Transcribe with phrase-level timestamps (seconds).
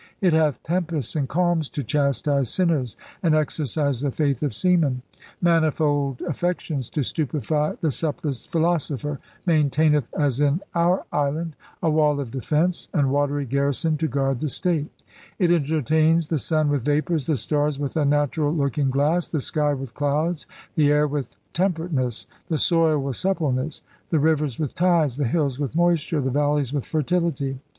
[0.19, 5.03] It hath tempests and calms to chastise sinners and exercise the faith of seamen;
[5.39, 12.31] manifold affections to stupefy the subtlest philosopher, maintaineth (as in Our Island) a wall of
[12.31, 14.87] defence and watery garrison to guard the state.
[15.37, 19.75] It entertains the Sun with vapors, the Stars with a natural looking glass, the sky
[19.75, 25.27] with clouds, the air with temperateness, the soil with suppleness, the rivers with tides, the
[25.27, 27.59] hills with moisture, the valleys with fertility.